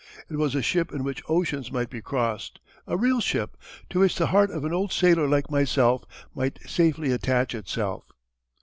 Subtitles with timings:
[0.31, 3.55] It was a ship in which oceans might be crossed, a real ship,
[3.91, 8.05] to which the heart of an old sailor like myself might safely attach itself.